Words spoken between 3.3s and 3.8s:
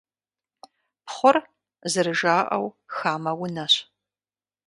унэщ.